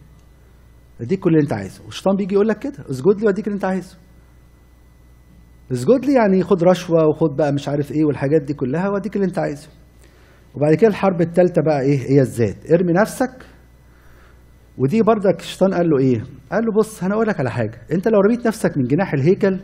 [1.01, 1.85] اديك كل اللي انت عايزه.
[1.85, 2.91] والشيطان بيجي يقول لك كده.
[2.91, 3.99] اسجد لي واديك اللي انت عايزه.
[5.73, 9.27] اسجد لي يعني خد رشوة وخد بقى مش عارف إيه والحاجات دي كلها واديك اللي
[9.27, 9.69] انت عايزه.
[10.55, 12.71] وبعد كده الحرب الثالثه بقى إيه؟ هي الذات.
[12.73, 13.47] ارمي نفسك.
[14.79, 17.83] ودي برضك الشيطان قال له إيه؟ قال له بص أنا أقول لك على حاجة.
[17.93, 19.61] انت لو رميت نفسك من جناح الهيكل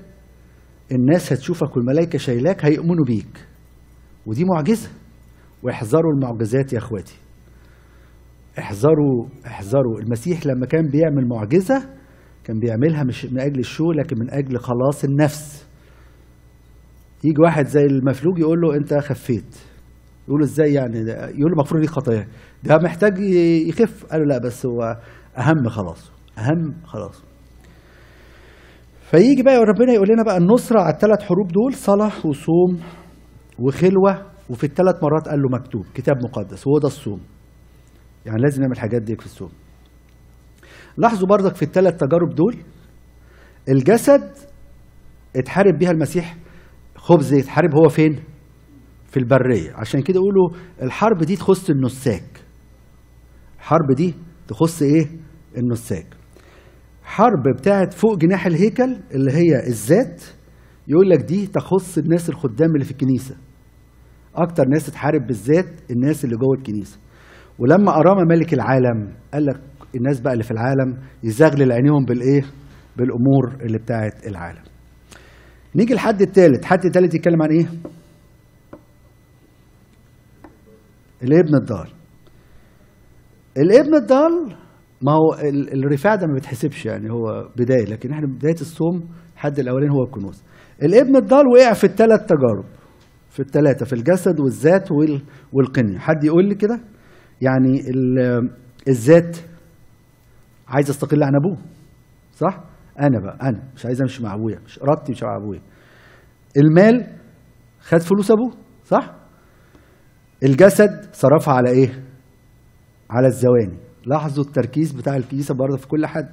[0.92, 3.46] الناس هتشوفك والملائكة شايلاك هيؤمنوا بيك.
[4.26, 4.88] ودي معجزة.
[5.62, 7.18] واحذروا المعجزات يا اخواتي.
[8.58, 10.00] احذروا احذروا.
[10.00, 11.88] المسيح لما كان بيعمل معجزة
[12.44, 15.68] كان بيعملها مش من أجل الشو لكن من أجل خلاص النفس.
[17.24, 19.56] يجي واحد زي المفلوج يقول له أنت خفيت.
[20.28, 20.98] يقول له إزاي يعني؟
[21.38, 22.28] يقول له مغفور ليك خطاياك.
[22.64, 23.18] ده محتاج
[23.68, 24.04] يخف.
[24.04, 24.96] قال له لا بس هو
[25.38, 27.24] أهم خلاص أهم خلاص.
[29.10, 32.80] فيجي بقى ربنا يقول لنا بقى النصرة على الثلاث حروب دول صلاة وصوم
[33.58, 37.20] وخلوة وفي الثلاث مرات قال له مكتوب كتاب مقدس وهو ده الصوم.
[38.26, 39.50] يعني لازم نعمل الحاجات دي في الصوم.
[40.96, 42.56] لاحظوا برضك في الثلاث تجارب دول
[43.68, 44.30] الجسد
[45.36, 46.36] اتحارب بيها المسيح
[46.96, 48.20] خبز يتحارب هو فين؟
[49.10, 49.72] في البرية.
[49.74, 50.50] عشان كده يقولوا
[50.82, 52.42] الحرب دي تخص النساك.
[53.58, 54.14] الحرب دي
[54.48, 55.06] تخص إيه؟
[55.56, 56.06] النساك.
[57.02, 60.22] حرب بتاعت فوق جناح الهيكل اللي هي الذات
[60.88, 63.36] يقول لك دي تخص الناس الخدام اللي في الكنيسة.
[64.42, 66.98] أكتر ناس تتحارب بالذات الناس اللي جوه الكنيسة.
[67.58, 69.60] ولما ارام ملك العالم قال لك
[69.96, 72.42] الناس بقى اللي في العالم يزغلل عينيهم بالإيه؟
[72.96, 74.62] بالأمور اللي بتاعت العالم.
[75.76, 77.66] نيجي الحد الثالث الحد الثالث يتكلم عن إيه؟
[81.22, 81.88] الابن الضال.
[83.58, 84.56] الابن الضال
[85.02, 89.58] ما هو ال- الرفاع ده ما بيتحسبش يعني هو بداية لكن إحنا بداية الصوم الحد
[89.58, 90.42] الأولاني هو الكنوز.
[90.82, 92.64] الابن الضال وقع في الثلاث تجارب.
[93.30, 96.80] في الثلاثه في الجسد والذات وال- والقنيه حد يقول لي كده؟
[97.40, 98.50] يعني ال-
[98.88, 99.36] الذات
[100.68, 101.58] عايز يستقل عن أبوه.
[102.32, 102.60] صح؟
[103.00, 105.60] أنا بقى أنا مش عايز أمشي مع أبويا مش ارادتي مش مع أبويا.
[106.56, 107.06] المال
[107.80, 108.52] خد فلوس أبوه
[108.84, 109.14] صح؟
[110.42, 111.88] الجسد صرفها على إيه؟
[113.10, 113.78] على الزواني.
[114.06, 116.28] لاحظوا التركيز بتاع الكنيسة برضه في كل حد.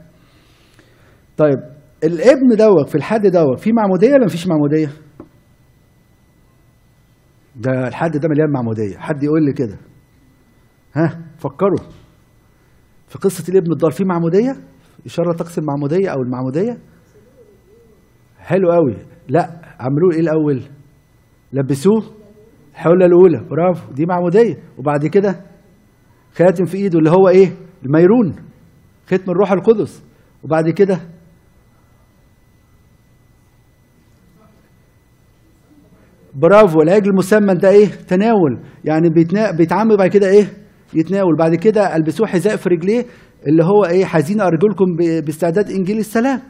[1.38, 1.58] طيب
[2.04, 4.90] الابن دوت في الحد دوت في معمودية ولا مفيش معمودية؟
[7.56, 8.98] ده الحد ده مليان معمودية.
[8.98, 9.78] حد يقول لي كده؟
[10.96, 11.80] ها؟ فكروا.
[13.08, 14.56] في قصة الابن الضال في معمودية؟
[15.06, 16.78] إشارة طقس المعموديه أو المعمودية؟
[18.38, 18.96] حلو قوي
[19.30, 20.62] لا عملوه إيه الأول؟
[21.54, 22.04] لبسوه
[22.72, 23.50] الحله الأولى.
[23.50, 24.56] برافو دي معمودية.
[24.78, 25.42] وبعد كده
[26.34, 27.52] خاتم في إيده اللي هو إيه؟
[27.86, 28.36] الميرون
[29.08, 30.04] ختم الروح القدس.
[30.44, 31.00] وبعد كده
[36.36, 36.82] برافو.
[36.82, 38.60] العجل المسمن ده إيه؟ تناول.
[38.86, 39.52] يعني بيتنا...
[39.52, 40.48] بيتعمل بعد كده إيه؟
[40.94, 41.36] يتناول.
[41.40, 43.06] بعد كده ألبسوه حذاء في رجليه
[43.48, 45.26] اللي هو إيه؟ حزين أرجلكم ب...
[45.26, 46.42] باستعداد إنجيل السلام.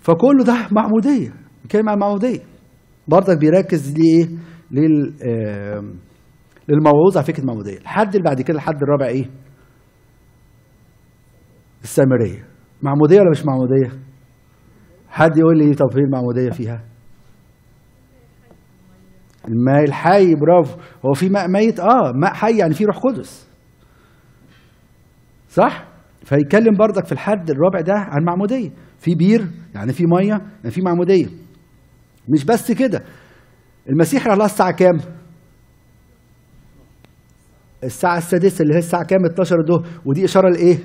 [0.00, 1.32] فكله ده معمودية.
[1.62, 2.40] بيتكلم عن المعموديه
[3.08, 4.28] برضك بيركز ليه
[4.70, 5.84] لل آه...
[6.68, 9.24] للموعوظ على فكرة المعموديه الحد اللي بعد كده الحد الرابع إيه؟
[11.82, 12.44] السامرية.
[12.82, 13.90] معمودية ولا مش معمودية؟
[15.08, 16.89] حد يقول لي طب فين المعموديه فيها؟
[19.48, 20.78] الماء الحي برافو.
[21.06, 23.48] هو في ماء ميت؟ آه ماء حي يعني في روح قدس.
[25.48, 25.84] صح؟
[26.24, 28.70] فيتكلم برضك في الحد الرابع ده عن معمودية.
[28.98, 31.26] في بير يعني في مية يعني في معمودية.
[32.28, 33.02] مش بس كده.
[33.88, 34.98] المسيح راح لها الساعة كام؟
[37.84, 40.78] الساعة السادسة اللي هي الساعة كام؟ 12 ده ودي إشارة لإيه؟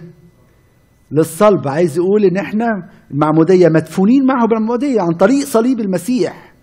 [1.11, 1.67] للصلب.
[1.67, 6.54] عايز يقول إن إحنا المعموديه مدفونين معه بالمعمودية عن طريق صليب المسيح.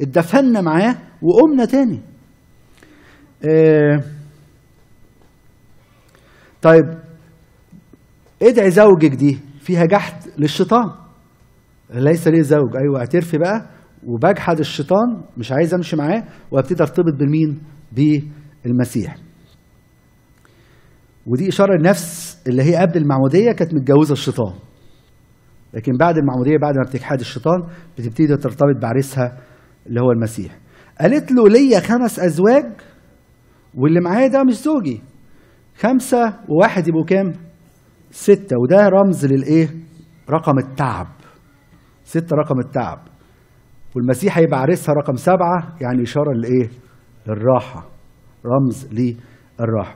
[0.00, 2.00] اتدفنا معاه وقمنا تاني.
[3.50, 4.02] آه
[6.62, 6.84] طيب
[8.42, 10.90] ادعي زوجك دي فيها جحد للشيطان.
[11.90, 12.76] ليس لي زوج.
[12.76, 13.70] أيوه اعترفي بقى.
[14.06, 16.24] وبجحد الشيطان مش عايز أمشي معاه.
[16.50, 17.60] وأبتدي أرتبط بالمين؟
[18.64, 19.16] بالمسيح.
[21.26, 24.54] ودي إشارة النفس اللي هي قبل المعموديه كانت متجوزة الشيطان.
[25.74, 27.62] لكن بعد المعموديه بعد ما بتجحد الشيطان
[27.98, 29.38] بتبتدي ترتبط بعريسها
[29.86, 30.58] اللي هو المسيح
[31.00, 32.66] قالت له ليا خمس أزواج
[33.74, 35.00] واللي معايا ده مش زوجي
[35.78, 37.32] خمسة وواحد يبقوا كام؟
[38.10, 39.68] ستة وده رمز للإيه؟
[40.30, 41.06] رقم التعب
[42.04, 42.98] ستة رقم التعب
[43.96, 46.70] والمسيح هيبقى عريسها رقم سبعة يعني إشارة لإيه؟
[47.26, 47.88] للراحة
[48.46, 49.94] رمز للراحة.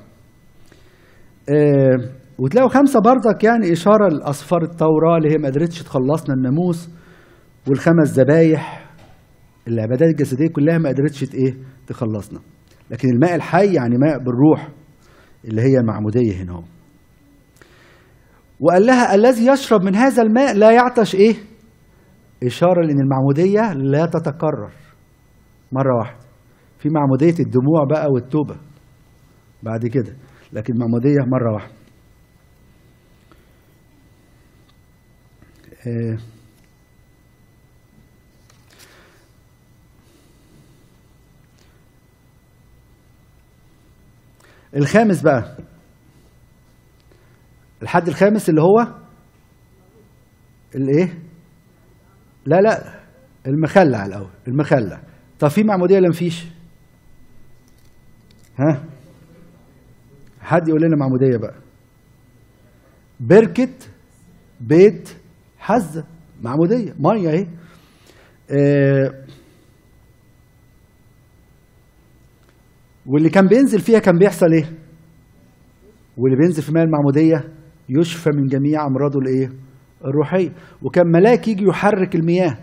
[1.49, 1.97] آه
[2.39, 6.91] وتلاقوا خمسة برضك يعني إشارة لاصفار التوراة اللي هي ما قدرتش تخلصنا الناموس
[7.69, 8.86] والخمس ذبايح
[9.69, 11.55] العبادات الجسدية كلها ما قدرتش إيه
[11.87, 12.41] تخلصنا.
[12.91, 14.69] لكن الماء الحي يعني ماء بالروح
[15.45, 16.63] اللي هي المعموديه هنا هو.
[18.61, 21.35] وقال لها الذي يشرب من هذا الماء لا يعطش إيه؟
[22.43, 24.71] إشارة لأن المعمودية لا تتكرر.
[25.73, 26.21] مرة واحدة.
[26.79, 28.57] في معمودية الدموع بقى والتوبة
[29.63, 30.13] بعد كده.
[30.53, 31.73] لكن معمودية مرة واحدة.
[35.87, 36.19] آه
[44.77, 45.57] الخامس بقى.
[47.83, 48.95] الحد الخامس اللي هو
[50.75, 51.19] الايه؟
[52.47, 53.01] لا لا
[53.47, 55.03] المخلع الأول المخلع
[55.39, 56.45] طب في معمودية ولا مفيش؟
[58.59, 58.85] ها؟
[60.41, 61.55] حد يقول لنا معمودية بقى.
[63.21, 63.69] بركة
[64.61, 65.17] بيت
[65.59, 66.05] حزة
[66.43, 67.47] معمودية مية اهي.
[73.07, 74.65] واللي كان بينزل فيها كان بيحصل إيه؟
[76.17, 77.45] واللي بينزل في ماء المعمودية
[77.89, 79.51] يشفى من جميع أمراضه الإيه؟
[80.05, 80.53] الروحية.
[80.83, 82.59] وكان ملاك يجي يحرك المياه.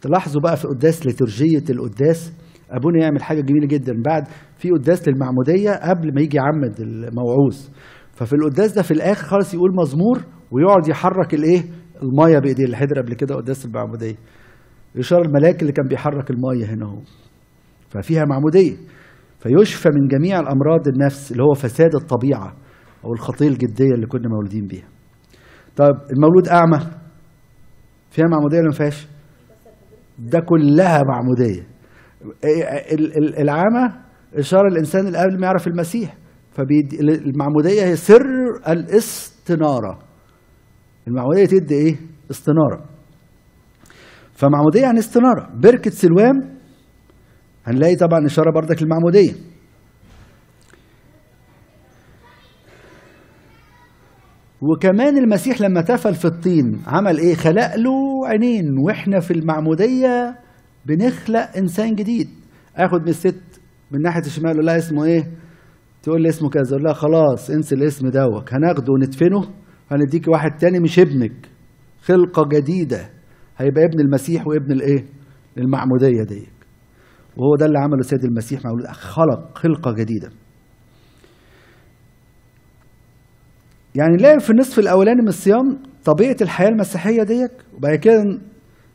[0.00, 2.32] تلاحظوا بقى في قداس لترجيه القداس.
[2.70, 3.92] أبونا يعمل حاجة جميلة جدا.
[4.06, 4.24] بعد
[4.58, 7.68] في قداس للمعمودية قبل ما يجي يعمد الموعوظ
[8.12, 10.18] ففي القداس ده في الآخر خالص يقول مزمور
[10.50, 11.62] ويقعد يحرك الإيه؟
[12.02, 12.64] الميه بإيديه.
[12.64, 14.14] اللي حضر قبل كده قداس المعمودية.
[14.96, 17.00] اشاره الملاك اللي كان بيحرك الميه هنا أهو.
[17.88, 18.76] ففيها معمودية.
[19.38, 22.54] فيشفى من جميع الأمراض النفس اللي هو فساد الطبيعة
[23.04, 24.88] أو الخطيه الجدية اللي كنا مولودين بيها.
[25.76, 26.80] طب المولود أعمى؟
[28.10, 29.08] فيها معمودية ولا ما فيهاش؟
[30.18, 31.66] ده كلها معمودية.
[33.38, 33.94] العامة
[34.34, 36.16] إشارة الإنسان اللي قبل ما يعرف المسيح.
[36.52, 38.26] فالمعمودية هي سر
[38.68, 39.98] الاستنارة.
[41.08, 41.96] المعمودية تدي إيه؟
[42.30, 42.84] استنارة.
[44.34, 45.50] فمعمودية يعني استنارة.
[45.54, 46.57] بركة سلوام
[47.68, 49.32] هنلاقي طبعا إشارة بردك للمعمودية.
[54.60, 58.78] وكمان المسيح لما تفل في الطين عمل إيه؟ خلق له عينين.
[58.78, 60.38] وإحنا في المعمودية
[60.86, 62.28] بنخلق إنسان جديد.
[62.76, 65.24] آخد من الست من ناحية الشمال أقول لها اسمه إيه؟
[66.02, 66.70] تقول لي اسمه كذا.
[66.70, 68.54] أقول لها خلاص انسي الاسم دوت.
[68.54, 69.48] هناخده وندفنه
[69.90, 71.48] هنديك واحد تاني مش ابنك.
[72.02, 73.10] خلقة جديدة.
[73.58, 75.04] هيبقى ابن المسيح وابن الإيه؟
[75.58, 76.57] المعمودية ديت.
[77.38, 80.30] وهو ده اللي عمله سيد المسيح مولود خلق خلقة جديدة.
[83.94, 88.24] يعني نلاقي في النصف الأولاني من الصيام طبيعة الحياة المسيحية ديت وبعد كده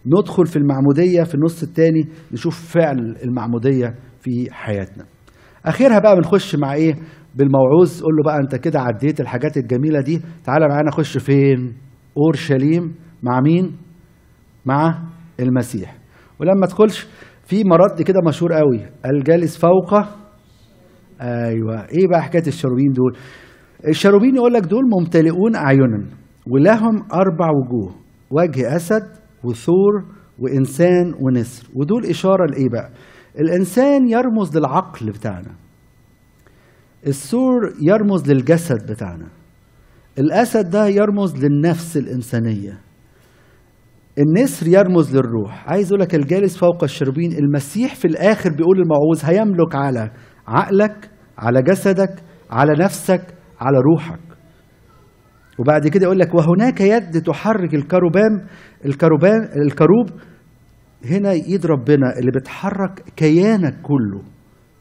[0.05, 5.05] ندخل في المعمودية في النص الثاني نشوف فعل المعمودية في حياتنا.
[5.65, 6.95] اخرها بقى بنخش مع إيه؟
[7.35, 11.73] بالموعوظ قول له بقى أنت كده عديت الحاجات الجميلة دي تعالى معانا نخش فين؟
[12.17, 13.77] أورشليم مع مين؟
[14.65, 15.03] مع
[15.39, 15.97] المسيح.
[16.39, 17.07] ولما تدخلش
[17.53, 18.79] في مرض كده مشهور قوي.
[19.05, 19.93] الجالس فوق
[21.21, 21.81] أيوه.
[21.81, 23.17] إيه بقى حكاية الشروبين دول؟
[23.87, 26.05] الشروبين يقول لك دول ممتلئون اعينا
[26.47, 27.95] ولهم أربع وجوه
[28.31, 29.03] وجه أسد
[29.43, 29.93] وثور
[30.39, 31.67] وإنسان ونسر.
[31.75, 32.89] ودول إشارة لإيه بقى؟
[33.39, 35.55] الإنسان يرمز للعقل بتاعنا.
[37.07, 39.27] الثور يرمز للجسد بتاعنا.
[40.19, 42.79] الأسد ده يرمز للنفس الإنسانية.
[44.17, 45.69] النسر يرمز للروح.
[45.69, 50.11] عايز أقول لك الجالس فوق الشربين المسيح في الآخر بيقول الموعوظ هيملك على
[50.47, 53.21] عقلك على جسدك على نفسك
[53.59, 54.19] على روحك.
[55.59, 58.45] وبعد كده يقول لك وهناك يد تحرك الكروبان
[58.85, 60.09] الكروبان الكروب.
[61.05, 64.21] هنا ايد ربنا اللي بتحرك كيانك كله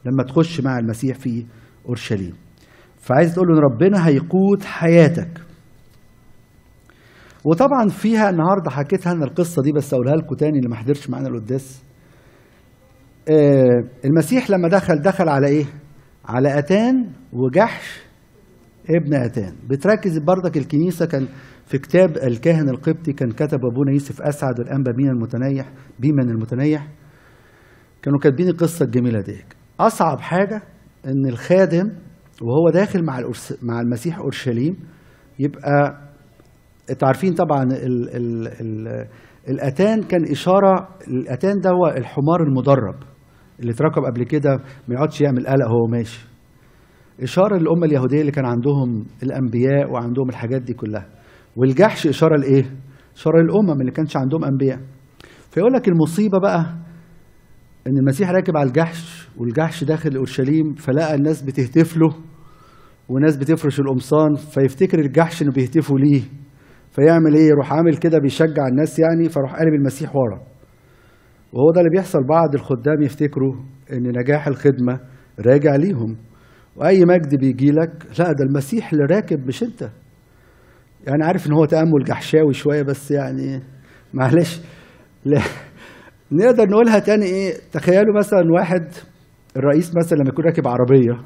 [0.05, 1.45] لما تخش مع المسيح في
[1.87, 2.33] أورشليم.
[2.97, 5.29] فعايز تقول إن ربنا هيقود حياتك.
[7.45, 11.27] وطبعا فيها النهارده حكيتها أنا القصة دي بس أقولها لكم تاني اللي ما حضرش معانا
[11.27, 11.83] القداس.
[13.29, 15.65] آه المسيح لما دخل دخل على إيه؟
[16.25, 18.01] على أتان وجحش
[18.89, 19.53] ابن أتان.
[19.69, 21.27] بتركز بردك الكنيسة كان
[21.65, 26.87] في كتاب الكاهن القبطي كان كتب أبونا يوسف أسعد والانبا مين المتنيح بيمن المتنيح.
[28.01, 29.41] كانوا كاتبين القصة الجميلة دي
[29.79, 30.61] أصعب حاجة
[31.05, 31.91] إن الخادم
[32.41, 33.19] وهو داخل مع
[33.61, 34.75] مع المسيح أورشليم
[35.39, 36.01] يبقى
[36.89, 39.07] أنتوا عارفين طبعا ال ال ال
[39.49, 42.95] الأتان كان إشارة الأتان ده هو الحمار المدرب
[43.59, 44.55] اللي اتركب قبل كده
[44.87, 46.25] ما يقعدش يعمل قلق وهو ماشي.
[47.23, 51.05] إشارة للأمة اليهودية اللي كان عندهم الأنبياء وعندهم الحاجات دي كلها.
[51.55, 52.65] والجحش إشارة لإيه؟
[53.15, 54.79] إشارة للأمم اللي كانش عندهم أنبياء.
[55.51, 56.59] فيقول لك المصيبة بقى
[57.87, 62.15] إن المسيح راكب على الجحش والجحش داخل أورشليم فلقى الناس بتهتف له
[63.09, 66.21] وناس بتفرش القمصان فيفتكر الجحش إنه بيهتفوا ليه.
[66.95, 70.41] فيعمل إيه؟ يروح عامل كده بيشجع الناس يعني فروح قالب المسيح ورا.
[71.53, 73.55] وهو ده اللي بيحصل بعض الخدام يفتكروا
[73.93, 74.99] إن نجاح الخدمة
[75.45, 76.17] راجع ليهم.
[76.75, 79.81] وأي مجد بيجي لك لا ده المسيح اللي راكب مش أنت.
[81.07, 83.61] يعني عارف إن هو تأمل جحشاوي شوية بس يعني
[84.13, 84.61] معلش.
[85.25, 85.41] لا
[86.31, 88.87] نقدر نقولها تاني إيه؟ تخيلوا مثلا واحد
[89.57, 91.17] الرئيس مثلا لما يكون راكب عربية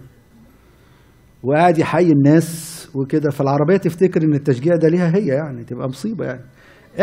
[1.44, 6.42] وقاعد يحيي الناس وكده فالعربية تفتكر إن التشجيع ده ليها هي يعني تبقى مصيبة يعني.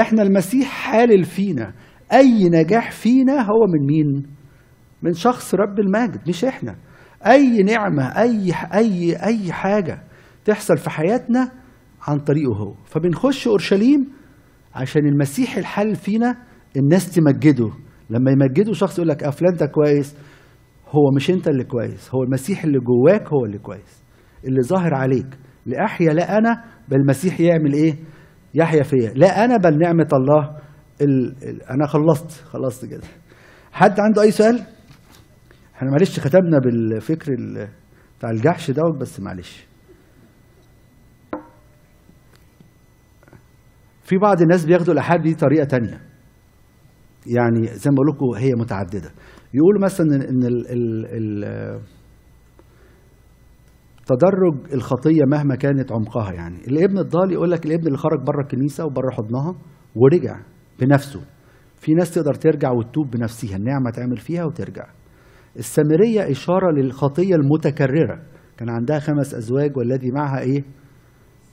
[0.01, 1.73] إحنا المسيح حالل فينا.
[2.13, 4.23] أي نجاح فينا هو من مين؟
[5.03, 6.77] من شخص رب الماجد مش إحنا.
[7.27, 10.03] أي نعمة أي أي أي حاجة
[10.45, 11.51] تحصل في حياتنا
[12.09, 12.75] عن طريقه هو.
[12.85, 14.07] فبنخش أورشليم
[14.75, 16.37] عشان المسيح الحل فينا
[16.77, 17.71] الناس تمجده.
[18.11, 20.17] لما يمجدوا شخص يقول لك فلان ده كويس.
[20.89, 24.03] هو مش أنت اللي كويس هو المسيح اللي جواك هو اللي كويس.
[24.45, 25.27] اللي ظاهر عليك.
[25.67, 27.95] لأحيا لا أنا بل المسيح يعمل إيه؟
[28.55, 29.13] يحيا فيا.
[29.15, 30.57] لا أنا بل نعمة الله
[31.03, 31.35] ال...
[31.49, 31.63] ال...
[31.63, 33.03] أنا خلصت خلصت كده.
[33.73, 34.63] حد عنده أي سؤال؟
[35.77, 37.69] إحنا معلش ختمنا بالفكر ال...
[38.19, 39.67] بتاع الجحش دوت بس معلش.
[44.03, 46.01] في بعض الناس بياخدوا الأحاد دي طريقة تانية.
[47.27, 49.11] يعني زي ما بقول لكم هي متعددة.
[49.55, 50.71] يقولوا مثلا إن ال...
[50.71, 51.07] ال...
[51.07, 51.81] ال...
[54.07, 56.59] تدرج الخطية مهما كانت عمقها يعني.
[56.69, 59.55] الابن الضال يقول لك الابن اللي خرج بره الكنيسة وبره حضنها
[59.95, 60.41] ورجع
[60.81, 61.21] بنفسه.
[61.77, 64.87] في ناس تقدر ترجع وتتوب بنفسها النعمة تعمل فيها وترجع.
[65.57, 68.23] السامرية إشارة للخطية المتكررة.
[68.57, 70.65] كان عندها خمس أزواج والذي معها إيه؟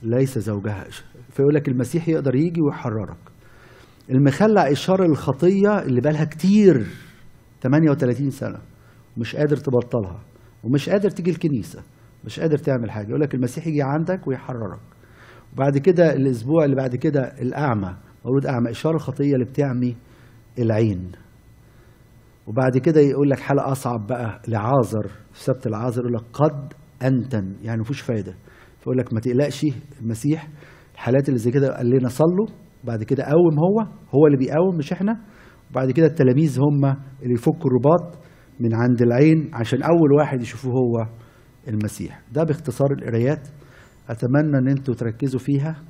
[0.02, 0.84] ليس زوجها.
[1.30, 3.18] فيقول لك المسيح يقدر يجي ويحررك.
[4.10, 6.86] المخلع إشارة للخطية اللي بالها كتير
[7.62, 8.58] 38 سنة
[9.16, 10.20] مش قادر تبطلها
[10.64, 11.82] ومش قادر تيجي الكنيسة.
[12.24, 13.08] مش قادر تعمل حاجة.
[13.08, 14.80] يقول لك المسيح يجي عندك ويحررك.
[15.52, 19.96] وبعد كده الأسبوع اللي بعد كده الأعمى مولود أعمى إشارة الخطيه اللي بتعمي
[20.58, 21.12] العين.
[22.46, 27.54] وبعد كده يقول لك حالة أصعب بقى لعازر في سبت العازر يقول لك قد انتن
[27.62, 28.34] يعني مفيش فايدة.
[28.80, 29.66] فيقول لك ما تقلقش
[30.02, 30.48] المسيح
[30.94, 32.46] الحالات اللي زي كده قال لنا صلوا.
[32.84, 35.20] بعد كده قوم هو هو اللي بيقوم مش إحنا.
[35.70, 36.84] وبعد كده التلاميذ هم
[37.22, 38.18] اللي يفكوا الرباط
[38.60, 41.06] من عند العين عشان أول واحد يشوفوه هو.
[41.68, 42.20] المسيح.
[42.32, 43.48] ده باختصار القرايات.
[44.08, 45.82] أتمنى إن أنتوا تركزوا فيها.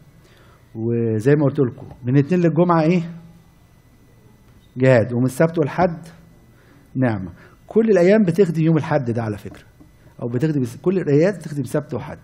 [0.74, 3.02] وزي ما قلت لكم من الاثنين للجمعة إيه؟
[4.76, 5.12] جهاد.
[5.12, 6.06] ومن السبت والحد
[6.94, 7.32] نعمة.
[7.66, 9.64] كل الأيام بتخدم يوم الحد ده على فكرة.
[10.22, 12.18] أو بتخدم كل الايات بتخدم سبت وحد.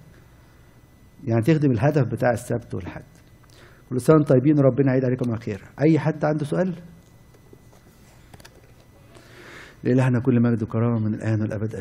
[1.25, 3.05] يعني تخدم الهدف بتاع السبت والحد.
[3.91, 6.75] كل سنة طيبين وربنا يعيد عليكم على خير أي حد عنده سؤال؟
[9.85, 11.75] لإلهنا كل مجد وكرامة من الآن والأبد.
[11.75, 11.77] امين